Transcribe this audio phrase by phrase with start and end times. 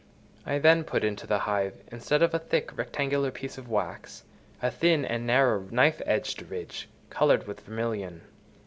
[0.47, 4.23] I then put into the hive, instead of a thick, rectangular piece of wax,
[4.59, 8.21] a thin and narrow, knife edged ridge, coloured with vermilion.